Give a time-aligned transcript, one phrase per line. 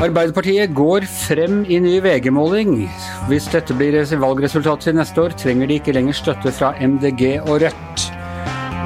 [0.00, 2.86] Arbeiderpartiet går frem i ny VG-måling.
[3.28, 7.58] Hvis dette blir valgresultatet til neste år, trenger de ikke lenger støtte fra MDG og
[7.60, 8.04] Rødt.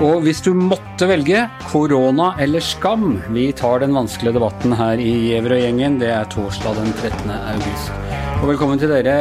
[0.02, 5.12] Og hvis du måtte velge korona eller skam, vi tar den vanskelige debatten her i
[5.28, 6.00] Giæver og gjengen.
[6.02, 7.30] Det er torsdag den 13.
[7.30, 7.94] august.
[8.40, 9.14] Og velkommen til dere,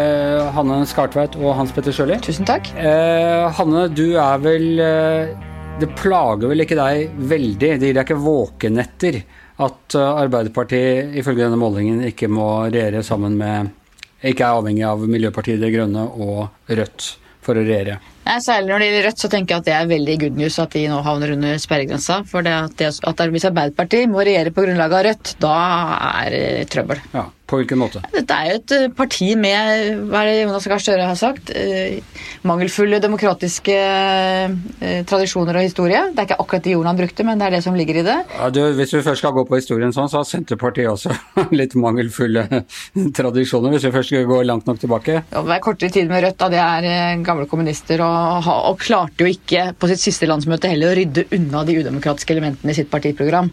[0.57, 2.18] Hanne Skartveit og Hans Petter Sjøli.
[2.25, 2.73] Tusen takk.
[2.73, 5.37] Eh, Hanne, du er vel eh,
[5.78, 7.73] Det plager vel ikke deg veldig?
[7.78, 9.21] Det gir deg ikke våkenetter
[9.65, 13.71] at eh, Arbeiderpartiet ifølge denne målingen ikke må regjere sammen med
[14.23, 17.09] Ikke er avhengig av Miljøpartiet De Grønne og Rødt
[17.43, 17.97] for å regjere?
[18.23, 20.59] Nei, Særlig når det gjelder Rødt, så tenker jeg at det er veldig good news
[20.63, 22.21] at de nå havner under sperregrensa.
[22.29, 25.57] For det at, det, at hvis Arbeiderpartiet må regjere på grunnlag av Rødt, da
[26.23, 27.03] er det trøbbel.
[27.11, 28.00] Ja, På hvilken måte?
[28.14, 31.51] Dette er jo et eh, parti med hva er det Jonas Gahr Støre har sagt?
[31.51, 32.00] Eh,
[32.47, 36.06] mangelfulle demokratiske eh, tradisjoner og historie.
[36.14, 38.06] Det er ikke akkurat de ordene han brukte, men det er det som ligger i
[38.08, 38.17] det.
[38.38, 41.12] Ja, du, hvis vi først skal gå på historien sånn, så har Senterpartiet også
[41.59, 42.48] litt mangelfulle
[43.20, 45.20] tradisjoner, hvis vi først skal gå langt nok tilbake.
[45.36, 49.36] Det er kortere tid med Rødt, da det er gamle kommunister, og, og klarte jo
[49.36, 53.52] ikke på sitt siste landsmøte heller å rydde unna de udemokratiske elementene i sitt partiprogram.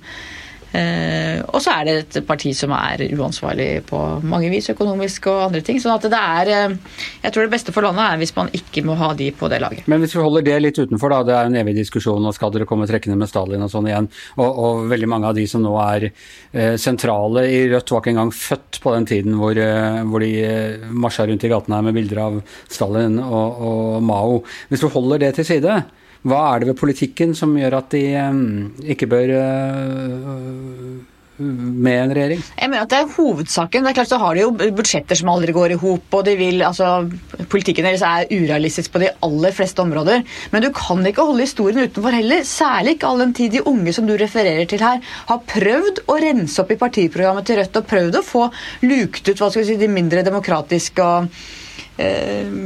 [0.71, 5.49] Eh, og så er det et parti som er uansvarlig på mange vis, økonomisk og
[5.49, 5.81] andre ting.
[5.83, 6.77] sånn at det er eh,
[7.25, 9.61] Jeg tror det beste for landet er hvis man ikke må ha de på det
[9.63, 9.89] laget.
[9.91, 11.23] Men hvis vi holder det litt utenfor, da.
[11.27, 14.11] Det er en evig diskusjon, og skal dere komme trekkende med Stalin og sånn igjen?
[14.39, 18.15] Og, og, veldig mange av de som nå er eh, sentrale i Rødt, var ikke
[18.15, 21.87] engang født på den tiden hvor, eh, hvor de eh, marsja rundt i gatene her
[21.87, 24.43] med bilder av Stalin og, og Mao.
[24.71, 25.81] Hvis du holder det til side,
[26.29, 28.43] hva er det ved politikken som gjør at de um,
[28.85, 30.99] ikke bør uh,
[31.41, 32.43] med en regjering?
[32.59, 33.87] Jeg mener at Det er hovedsaken.
[33.87, 36.19] Det er klart så har de jo budsjetter som aldri går i hop.
[36.19, 37.09] og de altså,
[37.48, 40.27] Politikken deres er urealistisk på de aller fleste områder.
[40.53, 42.45] Men du kan ikke holde historien utenfor heller.
[42.45, 46.19] Særlig ikke all den tid de unge som du refererer til her, har prøvd å
[46.21, 48.45] rense opp i partiprogrammet til Rødt og prøvd å få
[48.85, 51.33] lukt ut hva skal vi si, de mindre demokratiske og
[51.70, 51.70] Eh,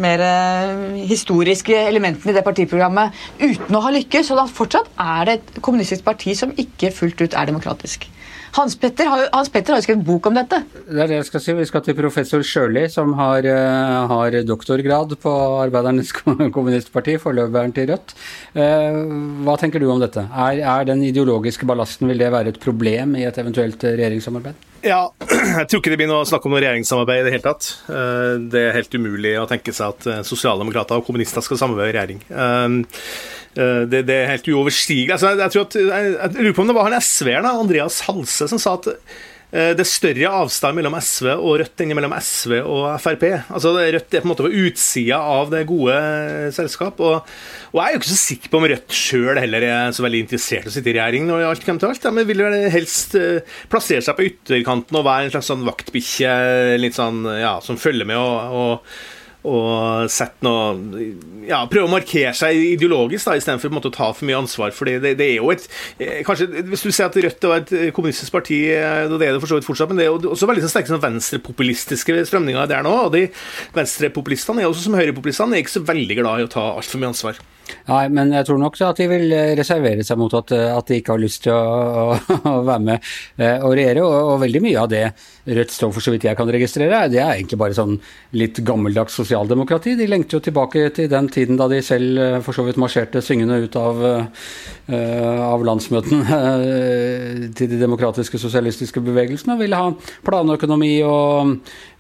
[0.05, 4.33] mer eh, historiske elementene i det partiprogrammet uten å ha lykkes.
[4.33, 8.09] Og da fortsatt er det et kommunistisk parti som ikke fullt ut er demokratisk.
[8.55, 10.61] Hans Petter har Hans Petter har jo skrevet bok om dette.
[10.87, 11.55] Det er det jeg skal si.
[11.59, 15.33] Vi skal til professor Sjøli, som har, eh, har, doktorgrad på
[15.65, 16.13] Arbeidernes
[16.57, 18.15] kommunistparti, forløperen til Rødt.
[18.55, 20.23] Hva tenker du om dette?
[20.31, 24.71] Er, er den ideologiske ballasten, vil det være et problem i et eventuelt regjeringssamarbeid?
[24.85, 25.09] Ja,
[25.45, 27.71] jeg tror ikke det blir noe snakk om noe regjeringssamarbeid i det hele tatt.
[27.93, 31.93] Eh, det er helt umulig å tenke seg at eh, sosialdemokrater og kommunister skal samarbeide
[31.93, 32.25] i regjering.
[32.35, 35.15] Eh, det, det er helt uoverstigelig.
[35.15, 38.61] Altså, jeg, at, jeg, jeg, lurer på om det var han SV-eren, Andreas Halse, som
[38.61, 38.91] sa at
[39.55, 43.23] det er større avstand mellom SV og Rødt enn mellom SV og Frp.
[43.55, 45.95] Altså, Rødt er på en måte på utsida av det gode
[46.57, 46.99] selskap.
[46.99, 47.31] Og,
[47.71, 50.25] og jeg er jo ikke så sikker på om Rødt sjøl heller er så veldig
[50.27, 52.09] interessert i å sitte i regjering når alt kommer til alt.
[52.09, 56.35] De vil vel helst eh, plassere seg på ytterkanten og være en slags sånn vaktbikkje
[56.95, 61.05] sånn, ja, som følger med og, og og sett noe
[61.45, 64.73] ja, prøve å markere seg ideologisk da, istedenfor å ta for mye ansvar.
[64.73, 65.67] for det, det, er jo et
[65.99, 69.43] eh, kanskje, Hvis du ser at Rødt var et kommunistisk parti, eh, det er det
[69.43, 72.87] for så vidt fortsatt, men det er jo også veldig sterke sånn venstrepopulistiske strømninger der
[72.87, 72.95] nå.
[73.07, 73.27] og de
[73.77, 77.13] Venstrepopulistene er også som høyrepopulistene er ikke så veldig glad i å ta altfor mye
[77.13, 77.45] ansvar.
[77.85, 81.13] Nei, men jeg tror nok at de vil reservere seg mot at, at de ikke
[81.13, 82.17] har lyst til å, å,
[82.55, 84.01] å være med eh, og regjere.
[84.07, 85.05] Og, og, veldig mye av det
[85.45, 87.99] Rødt står for, så vidt jeg kan registrere, det er egentlig bare sånn
[88.41, 89.93] litt gammeldags sosialdemokrati.
[89.99, 93.21] De lengter jo tilbake til den tiden da de selv eh, for så vidt marsjerte
[93.25, 94.01] syngende ut av,
[94.89, 96.39] av landsmøtene
[97.59, 99.93] til de demokratiske sosialistiske bevegelsene, og ville ha
[100.25, 101.55] planøkonomi og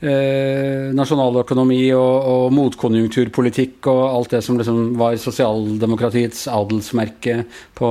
[0.04, 7.88] nasjonaløkonomi og, og motkonjunkturpolitikk og alt det som liksom var sosial sosialdemokratiets adelsmerke på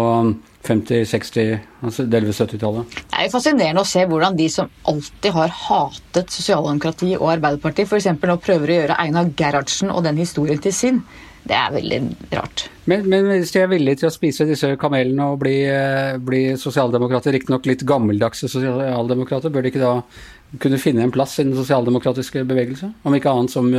[0.64, 2.96] 50-, 60-, altså delvis 70-tallet.
[3.10, 7.90] Det er jo fascinerende å se hvordan de som alltid har hatet sosialdemokrati og Arbeiderpartiet,
[7.90, 8.08] f.eks.
[8.24, 11.04] nå prøver å gjøre Einar Gerhardsen og den historien til sin.
[11.44, 11.98] Det er veldig
[12.32, 12.70] rart.
[12.88, 16.54] Men, men hvis de er villige til å spise disse kamelene og bli, eh, bli
[16.60, 19.98] sosialdemokrater, riktignok litt gammeldagse sosialdemokrater, bør de ikke da
[20.62, 22.92] kunne finne en plass i den sosialdemokratiske bevegelse?
[23.04, 23.70] Om ikke annet som,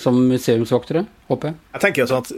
[0.00, 1.58] som museumsvoktere, håper jeg.
[1.74, 2.30] Jeg tenker sånn at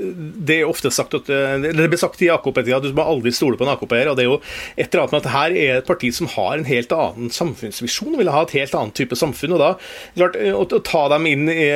[0.49, 1.31] Det er ofte sagt at,
[1.62, 4.11] det blir sagt i AKP-tida at du må aldri stole på en AKP-er.
[4.11, 6.59] og det er jo et eller annet med at Her er et parti som har
[6.59, 9.57] en helt annen samfunnsvisjon, vil ha et helt annet type samfunn.
[9.57, 9.71] og da,
[10.19, 11.71] klart, Å, å ta dem inn i,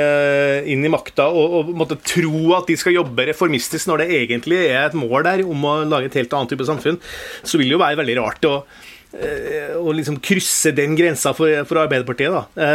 [0.75, 4.63] inn i makta og, og måtte tro at de skal jobbe reformistisk når det egentlig
[4.67, 6.99] er et mål der om å lage et helt annet type samfunn,
[7.47, 8.49] så vil det jo være veldig rart.
[8.49, 12.35] og å liksom krysse den grensa for, for Arbeiderpartiet.
[12.35, 12.67] Da.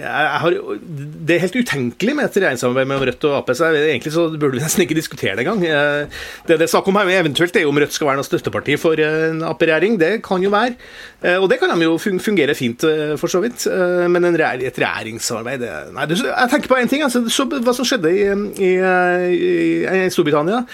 [0.00, 0.54] Jeg har,
[1.28, 3.50] det er helt utenkelig med et regjeringssamarbeid mellom Rødt og Ap.
[3.56, 5.60] så Egentlig så burde vi nesten ikke diskutere det engang.
[6.48, 9.02] Det det er snakk om her, eventuelt er om Rødt skal være noe støtteparti for
[9.04, 9.98] en Ap-regjering.
[10.00, 10.78] Det kan jo være.
[11.36, 12.86] Og det kan de jo fungere fint,
[13.20, 13.66] for så vidt.
[14.08, 17.04] Men en, et regjeringssamarbeid det, Nei, jeg tenker på én ting.
[17.04, 18.24] Altså, så, hva som skjedde i,
[18.56, 18.72] i,
[19.36, 19.52] i,
[19.84, 20.64] i Storbritannia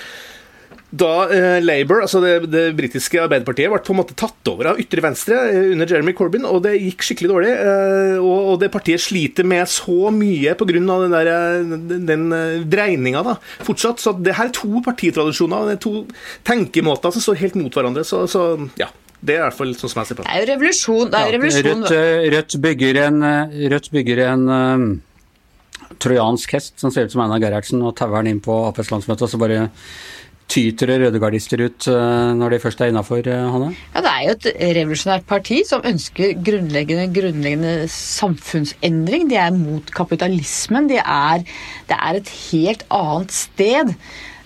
[0.94, 4.80] da eh, Labour, altså det, det britiske Arbeiderpartiet, ble på en måte tatt over av
[4.82, 7.52] ytre venstre eh, under Jeremy Corbyn, og det gikk skikkelig dårlig.
[7.54, 10.74] Eh, og, og, det partiet sliter med så mye pga.
[10.76, 14.02] den, der, eh, den, den eh, dreininga da, fortsatt.
[14.02, 16.04] Så det her er to partitradisjoner, det er to
[16.46, 18.06] tenkemåter som står helt mot hverandre.
[18.06, 18.46] Så, så
[18.80, 18.90] ja.
[19.24, 20.30] Det er i hvert fall sånn som jeg ser på det.
[20.34, 21.08] er jo revolusjon.
[21.08, 21.84] Det er jo revolusjon.
[21.88, 23.28] Ja, Rødt, Rødt, bygger en,
[23.72, 24.84] Rødt bygger en um,
[26.04, 29.24] trojansk hest som ser ut som Einar Gerhardsen, og tauer den inn på Aps landsmøte,
[29.24, 29.62] og så bare
[30.54, 33.72] tyter det rødegardister ut eh, når de først er innafor, eh, Hanne?
[33.94, 34.46] Ja, Det er jo et
[34.78, 39.26] revolusjonært parti som ønsker grunnleggende, grunnleggende samfunnsendring.
[39.30, 40.88] De er mot kapitalismen.
[40.90, 41.44] De er,
[41.88, 43.94] det er et helt annet sted.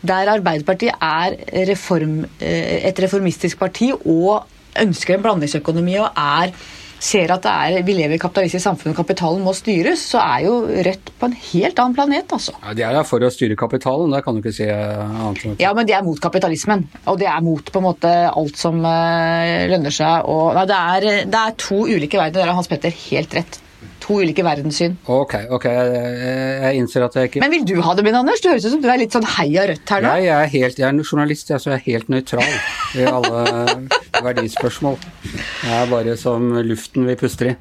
[0.09, 1.37] Der Arbeiderpartiet er
[1.69, 4.47] reform, eh, et reformistisk parti og
[4.79, 6.55] ønsker en blandingsøkonomi og er
[7.03, 10.57] ser at er, vi lever i kapitalistisk samfunn og kapitalen må styres, så er jo
[10.69, 12.55] Rødt på en helt annen planet, altså.
[12.63, 15.63] Ja, De er der for å styre kapitalen, det kan du ikke si annet.
[15.63, 16.85] Ja, men de er mot kapitalismen.
[17.11, 20.29] Og de er mot på en måte alt som uh, lønner seg.
[20.29, 22.45] Og, nei, det, er, det er to ulike verdener.
[22.45, 23.63] Der har Hans Petter helt rett
[24.09, 24.97] to ulike verdenssyn.
[25.13, 28.41] Ok, ok, jeg innser at jeg ikke Men vil du ha det min, Anders?
[28.43, 30.11] Det høres ut som du er litt sånn heia Rødt her nå.
[30.11, 32.53] Nei, jeg er, helt, jeg er en journalist, jeg, så jeg er helt nøytral
[32.99, 33.47] i alle
[34.29, 35.01] verdispørsmål.
[35.29, 37.57] Jeg er bare som luften vi puster i.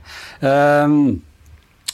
[0.45, 1.17] Um,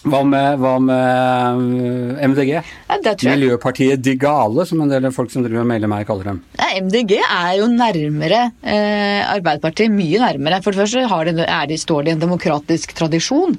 [0.03, 2.49] hva med, hva med MDG?
[2.51, 6.41] Ja, Miljøpartiet De Gale, som en del folk som driver med meg kaller dem.
[6.59, 10.59] Ja, MDG er jo nærmere eh, Arbeiderpartiet, mye nærmere.
[10.65, 13.55] For det første de, de, står det i en demokratisk tradisjon.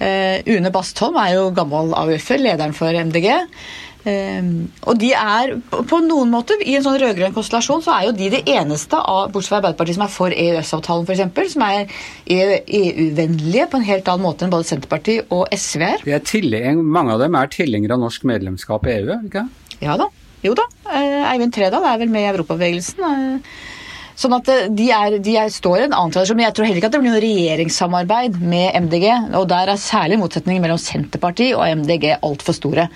[0.00, 3.28] Uh, Une Bastholm er jo gammel AUF-er, lederen for MDG.
[4.00, 4.46] Uh, eh,
[4.88, 8.30] og de er på noen måter, i en sånn rød-grønn konstellasjon, så er jo de
[8.32, 11.98] det eneste, av, bortsett fra Arbeiderpartiet, som er for EØS-avtalen f.eks., som er
[12.32, 16.80] EU-vennlige på en helt annen måte enn både Senterpartiet og SV er.
[16.80, 19.44] Mange av dem er tilhengere av norsk medlemskap i EU, ikke
[19.84, 20.08] Ja da.
[20.40, 20.64] Jo da.
[20.88, 23.44] Uh, Eivind Tredal er vel med i Europabevegelsen.
[24.20, 26.36] Sånn at eh, de, er, de er, står i en annen tradisjon.
[26.36, 29.06] Men jeg tror heller ikke at det blir noe regjeringssamarbeid med MDG.
[29.38, 32.88] Og der er særlig motsetningen mellom Senterpartiet og MDG altfor store.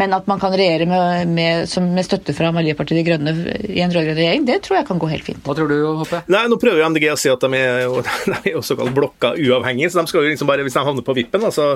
[0.00, 3.34] Men at man kan regjere med, med, med støtte fra Miljøpartiet De Grønne
[3.68, 5.42] i en rød-grønn regjering, det tror jeg kan gå helt fint.
[5.44, 6.22] Hva tror du, Hoppe?
[6.32, 7.84] Nei, Nå prøver jo MDG å si at de er,
[8.30, 9.92] de er jo såkalt blokka uavhengige.
[9.92, 11.68] Så de skal jo liksom bare, hvis de havner på vippen, altså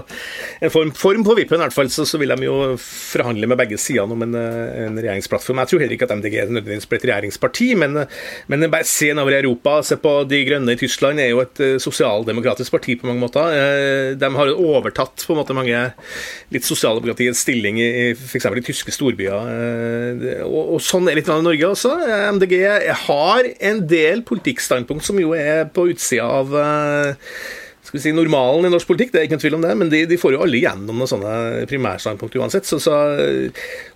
[0.65, 3.61] en form, form på vippen i hvert fall, så, så, vil de jo forhandle med
[3.61, 5.61] begge sidene om en, en regjeringsplattform.
[5.61, 8.01] Jeg tror heller ikke at MDG nødvendigvis blir et regjeringsparti, men,
[8.49, 9.77] men bare se nedover i Europa.
[9.87, 13.51] Se på De Grønne i Tyskland, er jo et uh, sosialdemokratisk parti på mange måter.
[13.51, 15.81] Uh, de har overtatt på en måte mange
[16.55, 18.49] litt sosialdemokratiets stilling i, f.eks.
[18.55, 19.51] de tyske storbyer.
[19.51, 21.97] Uh, og, og, sånn er litt i Norge også.
[22.39, 22.57] MDG
[23.07, 26.57] har en del politikkstandpunkt som jo er på utsida av
[27.95, 29.91] skal vi si, normalen i norsk politikk, det er ikke noen tvil om det, men
[29.93, 31.35] de, de får jo alle gjennom noen sånne
[31.71, 32.67] primærstandpunkt uansett.
[32.67, 32.95] Så, så,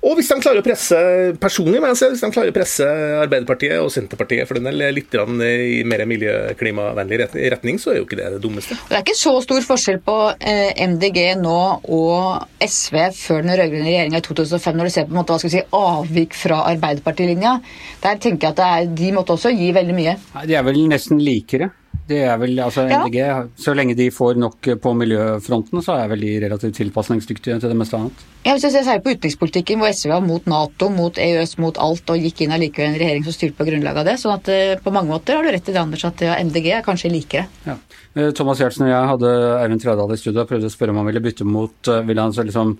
[0.06, 0.98] og hvis de klarer å presse
[1.42, 2.86] personlig, men hvis de klarer å presse
[3.18, 7.18] Arbeiderpartiet og Senterpartiet for den del litt i mer miljøklimavennlig
[7.56, 8.76] retning, så er jo ikke det det dummeste.
[8.86, 11.58] Det er ikke så stor forskjell på eh, MDG nå
[11.98, 15.42] og SV før den rød-grønne regjeringa i 2005, når du ser på en måte, hva
[15.42, 17.58] skal vi si, avvik fra Arbeiderpartilinja.
[18.06, 20.17] Der tenker jeg at er, de måtte også gi veldig mye.
[20.46, 21.72] De er vel nesten likere?
[22.08, 23.38] Det er vel, altså MDG, ja.
[23.60, 27.77] Så lenge de får nok på miljøfronten, så er vel de relativt tilpasningsdyktige til det
[27.77, 28.22] meste annet.
[28.46, 31.81] Ja, hvis jeg ser særlig på utenrikspolitikken, hvor SV var mot Nato, mot EØS, mot
[31.84, 34.17] alt, og gikk inn allikevel en regjering som styrte på grunnlag av det.
[34.22, 36.70] sånn at uh, på mange måter har du rett i det, Anders, at ja, MDG
[36.79, 37.44] er kanskje likere.
[37.67, 37.77] Ja.
[38.15, 41.03] Eh, Thomas Giertsen og jeg hadde Eivind Tredal i studio og prøvde å spørre om
[41.03, 42.79] han ville bytte mot Ville han så liksom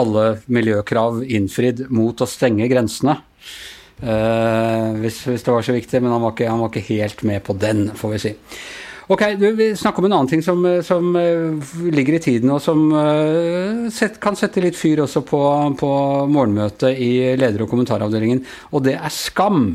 [0.00, 3.18] alle miljøkrav innfridd mot å stenge grensene?
[4.00, 7.22] Uh, hvis, hvis, det var så viktig, men han var, ikke, han var, ikke, helt
[7.28, 8.32] med på den, får vi si.
[9.10, 12.62] Ok, du, Vi snakker om en annen ting som, som uh, ligger i tiden, og
[12.64, 15.42] som uh, set, kan sette litt fyr også på,
[15.80, 15.92] på
[16.32, 19.74] morgenmøtet i leder- og kommentaravdelingen, og det er skam.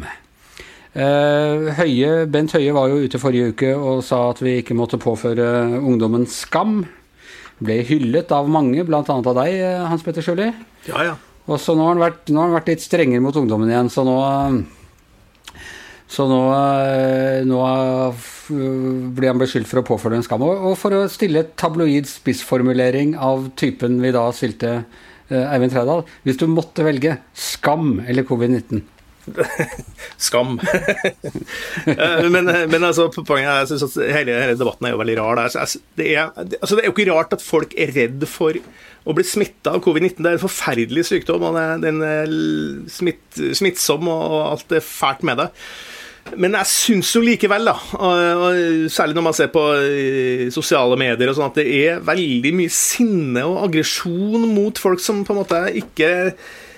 [0.96, 5.76] Høie, Bent Høie var jo ute forrige uke og sa at vi ikke måtte påføre
[5.76, 6.86] ungdommen skam.
[7.60, 9.04] Ble hyllet av mange, bl.a.
[9.04, 9.60] av deg,
[9.92, 10.54] Hans Petter Sjøli.
[10.88, 11.18] Ja, ja.
[11.46, 14.06] Og så nå har, han vært, har han vært litt strengere mot ungdommen igjen, så
[14.08, 14.18] nå
[16.16, 16.40] så nå,
[17.50, 17.60] nå,
[19.18, 20.44] blir han beskyldt for å påføre en skam.
[20.46, 26.38] Og for å stille tabloid spissformulering av typen vi da stilte uh, Eivind Trædal Hvis
[26.40, 28.84] du måtte velge skam eller covid-19?
[30.28, 30.60] Skam.
[31.86, 35.18] Eh, men, men, altså, poenget er, jeg synes at hele, hele, debatten er jo veldig
[35.20, 35.42] rar.
[35.42, 38.60] Det er, altså, det er jo ikke rart at folk er redd for
[39.06, 40.22] å bli smitta av covid-19.
[40.22, 42.32] Det er en forferdelig sykdom, og den er
[42.92, 43.26] smitt,
[43.58, 45.52] smittsom, og alt er fælt med det.
[46.42, 51.30] Men jeg syns jo likevel, da, og særlig når man ser på eh, sosiale medier,
[51.30, 55.42] og sånn, at det er veldig mye sinne og aggresjon mot folk som på en
[55.44, 56.10] måte ikke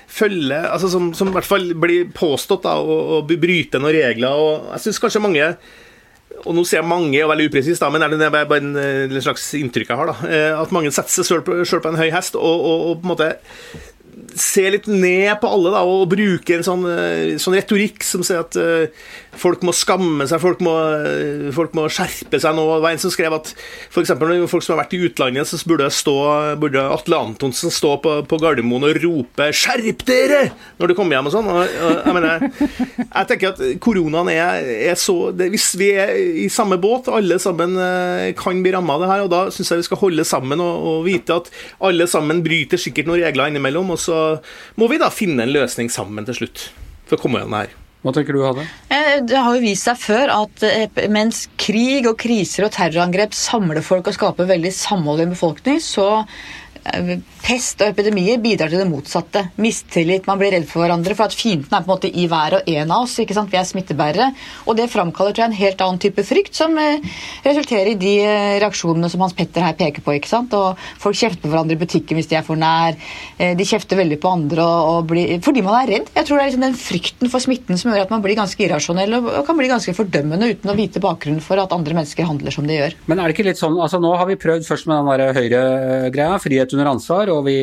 [0.08, 4.32] følger altså Som, som i hvert fall blir påstått da, å, å bryte noen regler.
[4.32, 5.52] og Jeg syns kanskje mange
[6.46, 9.48] og nå sier jeg mange og veldig upresist, men er det bare en, en slags
[9.58, 10.12] inntrykk jeg har.
[10.12, 13.00] da, eh, At mange setter seg selv på, på en høy hest og, og, og
[13.02, 13.30] på en måte
[14.38, 18.42] se litt ned på alle da, og bruke en sånn, eh, sånn retorikk som sier
[18.42, 18.88] at uh,
[19.38, 22.64] folk må skamme seg, folk må, uh, folk må, skjerpe seg nå.
[22.72, 24.14] Det var en som skrev at f.eks.
[24.50, 26.16] folk som har vært i utlandet, så burde, stå,
[26.62, 31.30] burde Atle Antonsen stå på, på, Gardermoen og rope 'skjerp dere!' når du kommer hjem
[31.30, 31.52] og sånn.
[31.54, 32.48] Og, og, jeg, mener,
[33.04, 37.38] jeg tenker at koronaen er, er så det, Hvis vi er i samme båt, alle
[37.42, 37.78] sammen
[38.38, 40.90] kan bli ramma av det her, og da syns jeg vi skal holde sammen og,
[40.92, 41.52] og vite at
[41.86, 43.94] alle sammen bryter sikkert noen regler innimellom.
[43.94, 44.22] og så
[44.80, 46.70] må vi da finne en løsning sammen til slutt
[47.08, 47.76] for å komme gjennom det her.
[48.06, 48.64] Hva tenker du, Hadde?
[48.94, 53.36] Eh, det har jo vist seg før at eh, mens krig og kriser og terrorangrep
[53.36, 56.08] samler folk og skaper veldig samhold i en befolkning, så
[56.94, 57.18] Eh,
[57.48, 59.46] pest og epidemier bidrar til det motsatte.
[59.64, 61.16] Mistillit, man blir redd for hverandre.
[61.16, 63.16] For at fienden er på en måte i hver og en av oss.
[63.24, 63.52] ikke sant?
[63.54, 64.28] Vi er smittebærere.
[64.68, 67.00] Og det framkaller tror en helt annen type frykt, som eh,
[67.48, 70.18] resulterer i de eh, reaksjonene som Hans Petter her peker på.
[70.18, 70.56] ikke sant?
[70.58, 72.98] Og Folk kjefter på hverandre i butikken hvis de er for nær.
[73.38, 76.12] De kjefter veldig på andre og blir, fordi man er redd.
[76.16, 78.64] Jeg tror det er liksom den frykten for smitten som gjør at man blir ganske
[78.66, 82.28] irrasjonell og, og kan bli ganske fordømmende uten å vite bakgrunnen for at andre mennesker
[82.28, 82.98] handler som de gjør.
[83.08, 86.42] Men er det ikke litt sånn, altså Nå har vi prøvd først med den høyre-greia,
[86.42, 87.32] frihet under ansvar.
[87.34, 87.58] og vi,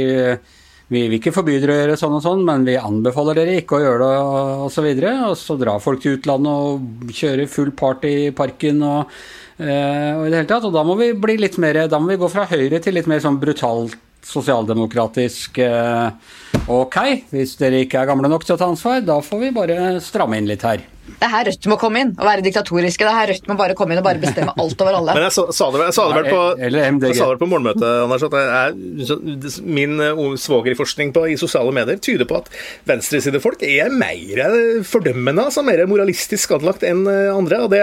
[0.93, 3.79] vi vil ikke forby dere å gjøre sånn og sånn, men vi anbefaler dere ikke
[3.79, 4.21] å gjøre det
[4.69, 4.87] osv.
[4.87, 9.13] Og, så og så drar folk til utlandet og kjører full party i parken og,
[9.59, 10.69] eh, og, i det hele tatt.
[10.69, 13.11] Og da må vi bli litt mer Da må vi gå fra høyre til litt
[13.11, 16.97] mer sånn brutalt sosialdemokratisk eh, Ok,
[17.29, 20.39] hvis dere ikke er gamle nok til å ta ansvar, da får vi bare stramme
[20.41, 20.81] inn litt her.
[21.05, 23.05] Det er her Rødt må komme inn og være diktatoriske.
[23.05, 25.15] Det er her Rødt må bare komme inn og bare bestemme alt over alle.
[25.17, 28.37] Men jeg sa, sa det, jeg sa det vel på, jeg på morgenmøtet, Anders, at
[28.41, 30.01] jeg, min
[30.41, 32.49] svogerforskning i sosiale medier tyder på at
[32.89, 34.41] venstresidefolk er mer
[34.89, 37.61] fordømmende, altså mer moralistisk anlagt enn uh, andre.
[37.67, 37.83] Og det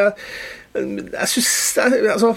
[0.74, 2.34] Jeg syns Altså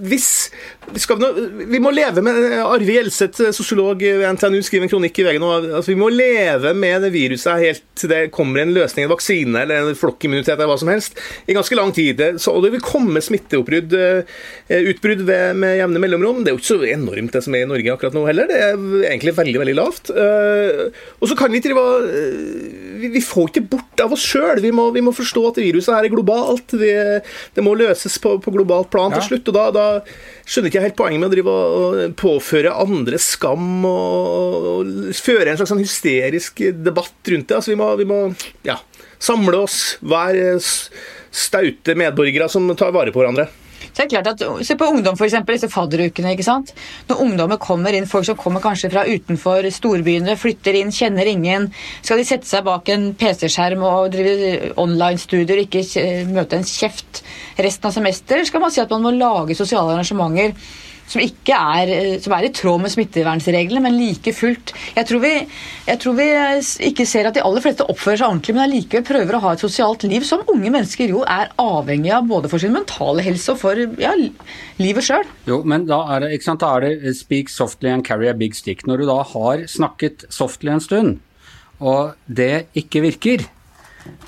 [0.00, 0.50] hvis
[0.81, 1.28] vi, nå,
[1.70, 5.50] vi, må leve med Arve Gjelseth, sosiolog ved NTNU, skriver en kronikk i VG nå.
[5.60, 9.62] Altså, vi må leve med det viruset helt til det kommer en løsning, en vaksine
[9.62, 12.20] eller en flokkimmunitet eller hva som helst, i ganske lang tid.
[12.42, 13.94] Så, og det vil komme smitteutbrudd
[14.68, 16.42] med jevne mellomrom.
[16.42, 18.50] Det er jo ikke så enormt det som er i Norge akkurat nå heller.
[18.50, 18.76] Det er
[19.12, 20.12] egentlig veldig, veldig lavt.
[20.12, 21.86] Og så kan vi drive
[23.10, 24.60] vi får ikke bort av oss sjøl.
[24.62, 26.74] Vi, vi, må forstå at viruset her er globalt.
[26.78, 26.92] Vi,
[27.56, 29.50] det må løses på, på globalt plan til slutt.
[29.50, 29.86] og da, da
[30.46, 35.60] skjønner ikke helt poenget med å drive og påføre andre skam og, og føre en
[35.60, 37.58] slags sånn hysterisk debatt rundt det.
[37.58, 38.20] Altså, vi må, vi må
[38.66, 38.78] ja,
[39.22, 40.56] samle oss, være
[41.32, 43.50] staute medborgere som tar vare på hverandre.
[43.92, 45.34] Så det er klart at, Se på ungdom, f.eks.
[45.48, 46.32] Disse fadderukene.
[46.32, 46.72] ikke sant?
[47.08, 51.68] Når ungdommer kommer inn, folk som kommer kanskje fra utenfor storbyene, flytter inn, kjenner ingen,
[52.00, 57.20] skal de sette seg bak en PC-skjerm og drive online-studier og ikke møte en kjeft
[57.60, 58.48] resten av semesteret?
[58.48, 60.56] Skal man si at man må lage sosiale arrangementer
[61.12, 61.92] som ikke er,
[62.22, 65.32] som er i tråd med smittevernreglene, men like fullt jeg tror, vi,
[65.86, 66.28] jeg tror, vi,
[66.88, 69.64] ikke ser at de aller fleste oppfører seg ordentlig, men allikevel prøver å ha et
[69.64, 73.60] sosialt liv som unge mennesker jo er avhengig av både for sin mentale helse og
[73.62, 74.12] for ja,
[74.82, 75.26] livet sjøl.
[75.48, 78.56] Jo, men da er, det, sant, da er det 'speak softly and carry a big
[78.58, 78.86] stick'.
[78.86, 81.18] Når du da har snakket softly en stund,
[81.80, 83.46] og det ikke virker,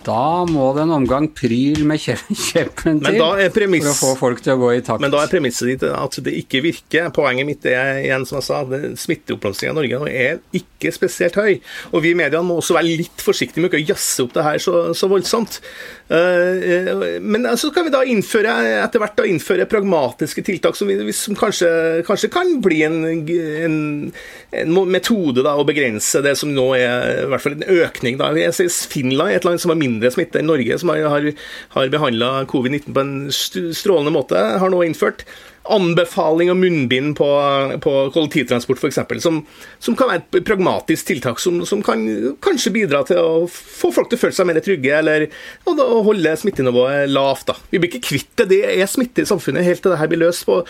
[0.05, 3.17] da må det en omgang pryl med kjeppen til
[3.81, 5.01] for å få folk til å gå i takt.
[5.03, 7.09] Men da er premisset ditt at det ikke virker.
[7.15, 8.61] Poenget mitt er igjen, som jeg sa,
[9.01, 11.57] smitteoppblomstringa i Norge er ikke spesielt høy.
[11.93, 14.61] Og vi i mediene må også være litt forsiktige med å jazze opp det her
[14.63, 15.59] så, så voldsomt.
[16.13, 18.53] Uh, men så kan vi da innføre
[18.83, 21.71] etter hvert da innføre pragmatiske tiltak som, vi, som kanskje,
[22.05, 23.79] kanskje, kan bli en, en,
[24.61, 28.21] en metode da, å begrense det som nå er i hvert fall en økning.
[28.21, 28.31] Da.
[28.37, 31.33] Jeg ser Finland er et land som har mindre smitte enn Norge, som har, har,
[31.75, 35.27] har behandla covid-19 på en strålende måte, har nå innført
[35.65, 37.29] anbefaling av munnbind på,
[37.81, 39.41] på kollektivtransport f.eks., som,
[39.81, 42.03] som kan være et pragmatisk tiltak som, som, kan
[42.45, 45.29] kanskje bidra til å få folk til å føle seg mer trygge, eller
[45.71, 47.49] å holde smittenivået lavt.
[47.49, 47.57] Da.
[47.73, 48.51] Vi blir ikke kvitt det.
[48.53, 50.61] Det er smitte i samfunnet helt til det her blir løst på,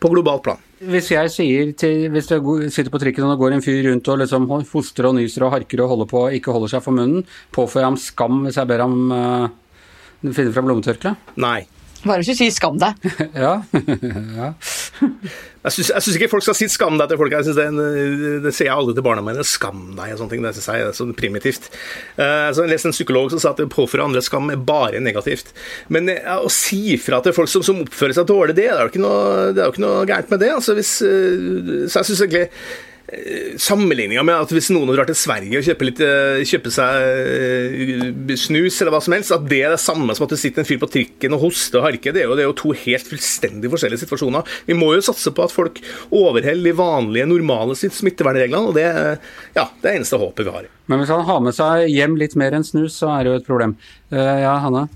[0.00, 0.64] på globalt plan.
[0.78, 2.36] Hvis jeg sier til, hvis du
[2.70, 5.56] sitter på trikken og det går en fyr rundt og liksom hoster og nyser og
[5.56, 8.60] harker og holder på og ikke holder seg for munnen, påfører jeg ham skam hvis
[8.60, 9.48] jeg ber ham uh,
[10.22, 11.34] finne fram lommetørkleet?
[11.42, 11.66] Nei.
[12.04, 12.94] Bare hvis du sier 'skam deg'.
[13.44, 13.54] ja.
[14.38, 14.52] ja.
[15.68, 17.34] Jeg syns ikke folk skal si 'skam deg' til folk.
[17.34, 19.42] Jeg synes det, en, det sier jeg aldri til barna mine.
[19.42, 20.44] 'Skam deg' og sånne ting.
[20.46, 21.70] Det syns jeg er sånn primitivt.
[22.14, 25.02] Uh, så jeg leste en psykolog som sa at å påføre andre skam er bare
[25.02, 25.50] negativt.
[25.88, 28.86] Men uh, å si fra til folk som, som oppfører seg dårlig, det, det er
[28.86, 30.52] jo ikke noe, det er jo ikke noe gærent med det.
[30.54, 35.16] Altså, hvis, uh, så jeg syns egentlig Eh, sammenligninga med at hvis noen drar til
[35.16, 39.62] Sverige og kjøper, litt, eh, kjøper seg eh, snus eller hva som helst, at det
[39.64, 42.12] er det samme som at det sitter en fyr på trikken og hoster og harker.
[42.12, 44.52] Det er jo, det er jo to helt fullstendig forskjellige situasjoner.
[44.68, 45.80] Vi må jo satse på at folk
[46.12, 48.86] overholder de vanlige, normale smittevernreglene, og det,
[49.56, 50.68] ja, det er eneste håpet vi har.
[50.92, 53.40] Men hvis han har med seg hjem litt mer enn snus, så er det jo
[53.40, 53.76] et problem.
[54.12, 54.88] ja, Hanne?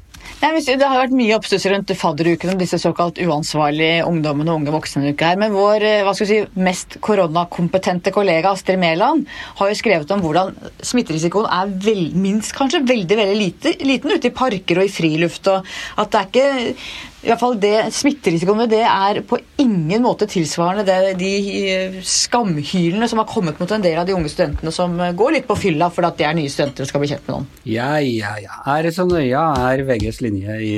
[0.42, 5.12] Det har vært mye oppstuss rundt fadderuken om disse såkalt uansvarlige ungdommene og unge voksne
[5.12, 5.38] uke her.
[5.38, 9.28] Men vår eh, hva skal si, mest koronakompetente kollega Astrid Mæland
[9.60, 10.50] har jo skrevet om hvordan
[10.82, 15.46] smitterisikoen er vel, minst kanskje veldig veldig lite, liten ute i parker og i friluft.
[15.52, 15.66] og
[16.02, 20.26] at det er ikke i hvert fall det, Smitterisikoen ved det er på ingen måte
[20.30, 21.30] tilsvarende det, de
[21.70, 25.36] eh, skamhylene som har kommet mot en del av de unge studentene som eh, går
[25.36, 27.48] litt på fylla fordi at de er nye studenter og skal bli kjent med noen.
[27.70, 28.58] Ja, ja, ja.
[28.74, 30.74] Er det så nøye er VGs linje i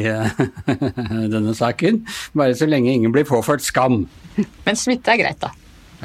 [1.34, 2.04] denne saken?
[2.36, 4.02] Bare så lenge ingen blir påført skam.
[4.36, 5.54] Men smitte er greit, da.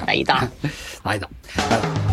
[0.07, 0.41] Nei da.
[1.07, 1.29] Nei da.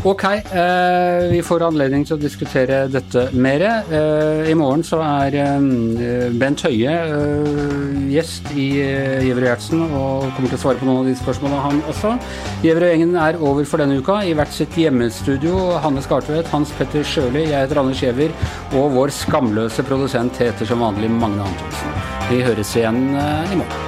[0.06, 3.64] Ok, eh, vi får anledning til å diskutere dette mer.
[3.90, 9.82] Eh, I morgen så er eh, Bent Høie eh, gjest i eh, Giæver og Gjertsen
[9.86, 12.14] og kommer til å svare på noen av de spørsmålene, han også.
[12.62, 15.56] Giæver og gjengen er over for denne uka i hvert sitt hjemmestudio.
[15.82, 18.36] Hanne Skartvedt, Hans Petter Sjøli, jeg heter Anders Giæver,
[18.78, 22.00] og vår skamløse produsent heter som vanlig Magne Antonsen.
[22.30, 23.85] Vi høres igjen eh, i morgen.